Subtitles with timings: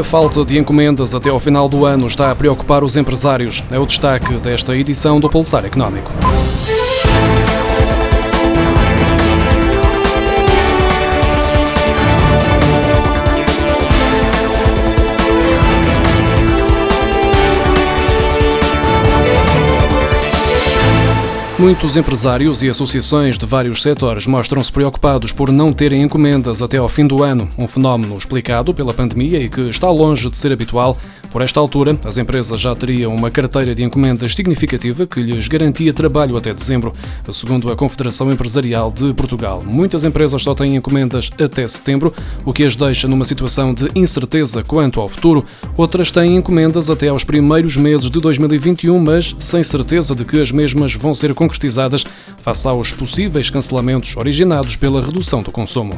[0.00, 3.62] A falta de encomendas até ao final do ano está a preocupar os empresários.
[3.70, 6.10] É o destaque desta edição do Pulsar Económico.
[21.60, 26.88] Muitos empresários e associações de vários setores mostram-se preocupados por não terem encomendas até ao
[26.88, 30.96] fim do ano, um fenómeno explicado pela pandemia e que está longe de ser habitual.
[31.30, 35.92] Por esta altura, as empresas já teriam uma carteira de encomendas significativa que lhes garantia
[35.92, 36.92] trabalho até dezembro,
[37.32, 39.62] segundo a Confederação Empresarial de Portugal.
[39.64, 42.12] Muitas empresas só têm encomendas até setembro,
[42.44, 45.46] o que as deixa numa situação de incerteza quanto ao futuro.
[45.76, 50.50] Outras têm encomendas até aos primeiros meses de 2021, mas sem certeza de que as
[50.50, 52.04] mesmas vão ser concretizadas
[52.38, 55.92] face aos possíveis cancelamentos originados pela redução do consumo.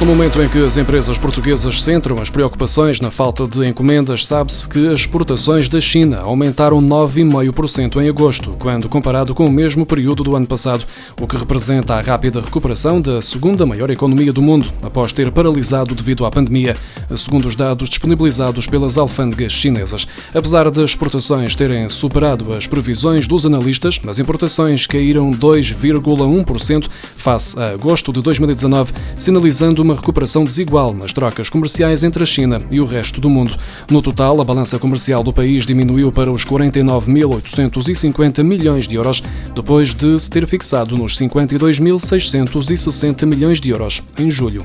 [0.00, 4.68] No momento em que as empresas portuguesas centram as preocupações na falta de encomendas, sabe-se
[4.68, 10.22] que as exportações da China aumentaram 9,5% em agosto, quando comparado com o mesmo período
[10.22, 10.84] do ano passado,
[11.18, 15.94] o que representa a rápida recuperação da segunda maior economia do mundo, após ter paralisado
[15.94, 16.76] devido à pandemia,
[17.16, 20.06] segundo os dados disponibilizados pelas alfândegas chinesas.
[20.34, 27.70] Apesar das exportações terem superado as previsões dos analistas, as importações caíram 2,1% face a
[27.70, 32.84] agosto de 2019, sinalizando uma recuperação desigual nas trocas comerciais entre a China e o
[32.84, 33.56] resto do mundo.
[33.90, 39.22] No total, a balança comercial do país diminuiu para os 49.850 milhões de euros,
[39.54, 44.64] depois de se ter fixado nos 52.660 milhões de euros em julho.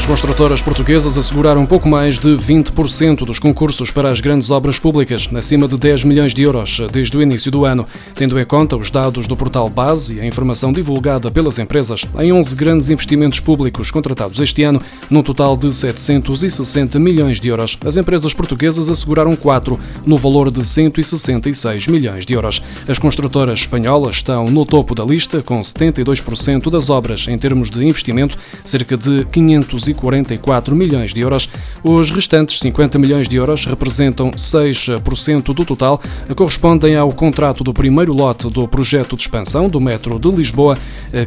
[0.00, 5.28] As construtoras portuguesas asseguraram pouco mais de 20% dos concursos para as grandes obras públicas,
[5.36, 7.84] acima de 10 milhões de euros, desde o início do ano,
[8.14, 12.32] tendo em conta os dados do portal Base e a informação divulgada pelas empresas em
[12.32, 17.76] 11 grandes investimentos públicos contratados este ano, num total de 760 milhões de euros.
[17.84, 22.62] As empresas portuguesas asseguraram 4, no valor de 166 milhões de euros.
[22.88, 27.86] As construtoras espanholas estão no topo da lista, com 72% das obras em termos de
[27.86, 31.48] investimento, cerca de 500 244 milhões de euros.
[31.82, 36.00] Os restantes 50 milhões de euros representam 6% do total,
[36.34, 40.76] correspondem ao contrato do primeiro lote do projeto de expansão do metro de Lisboa.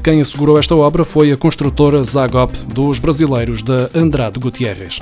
[0.04, 5.00] Quem assegurou esta obra foi a construtora Zagop dos brasileiros da Andrade Gutierrez.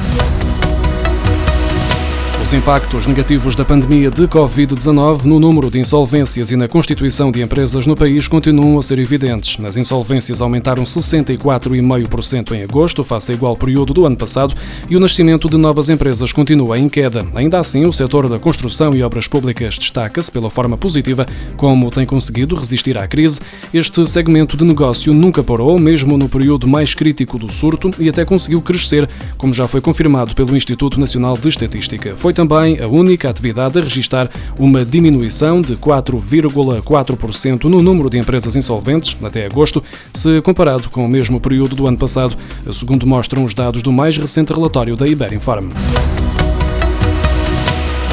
[2.43, 7.39] Os impactos negativos da pandemia de Covid-19 no número de insolvências e na constituição de
[7.39, 9.63] empresas no país continuam a ser evidentes.
[9.63, 14.55] As insolvências aumentaram 64,5% em agosto, face ao igual período do ano passado,
[14.89, 17.25] e o nascimento de novas empresas continua em queda.
[17.35, 22.07] Ainda assim, o setor da construção e obras públicas destaca-se pela forma positiva como tem
[22.07, 23.39] conseguido resistir à crise.
[23.71, 28.25] Este segmento de negócio nunca parou, mesmo no período mais crítico do surto, e até
[28.25, 29.07] conseguiu crescer,
[29.37, 32.15] como já foi confirmado pelo Instituto Nacional de Estatística.
[32.15, 38.17] Foi foi também a única atividade a registrar uma diminuição de 4,4% no número de
[38.17, 39.83] empresas insolventes até agosto,
[40.13, 42.37] se comparado com o mesmo período do ano passado,
[42.71, 45.69] segundo mostram os dados do mais recente relatório da Iberinfarm.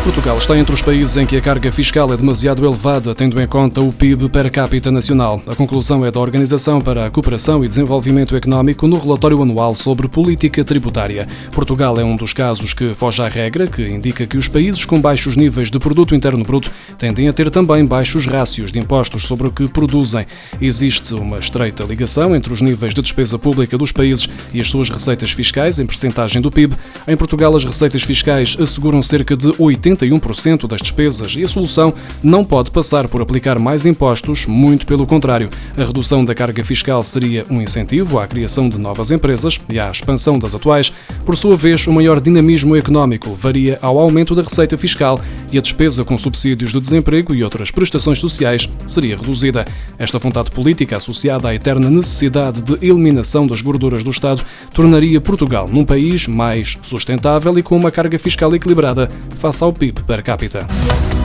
[0.02, 3.46] Portugal está entre os países em que a carga fiscal é demasiado elevada, tendo em
[3.46, 5.40] conta o PIB per capita nacional.
[5.46, 10.08] A conclusão é da Organização para a Cooperação e Desenvolvimento Económico no relatório anual sobre
[10.08, 11.28] política tributária.
[11.52, 15.00] Portugal é um dos casos que foge à regra, que indica que os países com
[15.00, 19.48] baixos níveis de produto interno bruto tendem a ter também baixos rácios de impostos sobre
[19.48, 20.26] o que produzem.
[20.60, 24.90] Existe uma estreita ligação entre os níveis de despesa pública dos países e as suas
[24.90, 26.74] receitas fiscais em percentagem do PIB.
[27.06, 31.92] Em Portugal, as receitas fiscais asseguram cerca de 80 61% das despesas e a solução
[32.22, 35.48] não pode passar por aplicar mais impostos, muito pelo contrário.
[35.76, 39.90] A redução da carga fiscal seria um incentivo à criação de novas empresas e à
[39.90, 40.92] expansão das atuais.
[41.24, 45.20] Por sua vez, o maior dinamismo económico varia ao aumento da receita fiscal
[45.52, 49.66] e a despesa com subsídios de desemprego e outras prestações sociais seria reduzida.
[49.98, 54.42] Esta vontade política, associada à eterna necessidade de eliminação das gorduras do Estado,
[54.72, 59.08] tornaria Portugal num país mais sustentável e com uma carga fiscal equilibrada
[59.38, 61.17] face ao PIB per capita.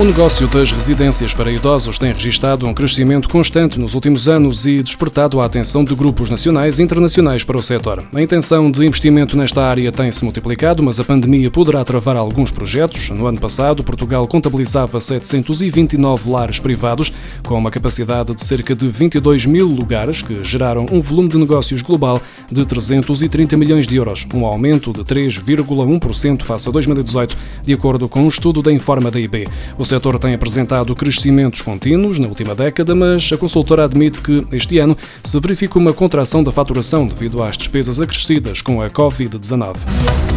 [0.00, 4.80] O negócio das residências para idosos tem registado um crescimento constante nos últimos anos e
[4.80, 8.04] despertado a atenção de grupos nacionais e internacionais para o setor.
[8.14, 13.10] A intenção de investimento nesta área tem-se multiplicado, mas a pandemia poderá travar alguns projetos.
[13.10, 17.12] No ano passado, Portugal contabilizava 729 lares privados,
[17.42, 21.82] com uma capacidade de cerca de 22 mil lugares, que geraram um volume de negócios
[21.82, 28.08] global de 330 milhões de euros, um aumento de 3,1% face a 2018, de acordo
[28.08, 29.48] com um estudo da Informa da IB.
[29.76, 34.78] O setor tem apresentado crescimentos contínuos na última década, mas a consultora admite que este
[34.78, 34.94] ano
[35.24, 40.27] se verifica uma contração da faturação devido às despesas acrescidas com a Covid-19.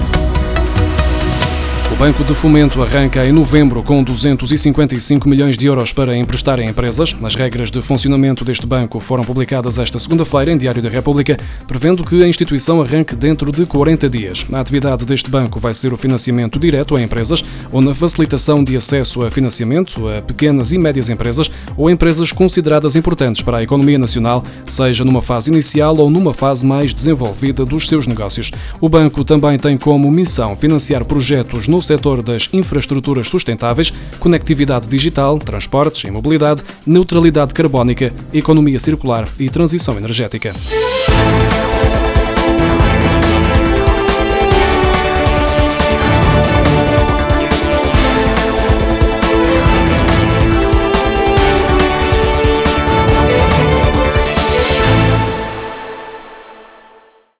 [2.01, 7.15] Banco de Fomento arranca em novembro com 255 milhões de euros para emprestar a empresas.
[7.21, 11.37] As regras de funcionamento deste banco foram publicadas esta segunda-feira em Diário da República,
[11.67, 14.47] prevendo que a instituição arranque dentro de 40 dias.
[14.51, 18.75] A atividade deste banco vai ser o financiamento direto a empresas ou na facilitação de
[18.75, 23.99] acesso a financiamento a pequenas e médias empresas ou empresas consideradas importantes para a economia
[23.99, 28.49] nacional, seja numa fase inicial ou numa fase mais desenvolvida dos seus negócios.
[28.79, 35.37] O banco também tem como missão financiar projetos no setor das infraestruturas sustentáveis, conectividade digital,
[35.37, 40.53] transportes e mobilidade, neutralidade carbónica, economia circular e transição energética.